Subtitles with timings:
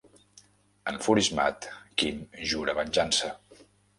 [0.91, 1.67] Enfurismat,
[2.03, 3.33] Kim jura venjança.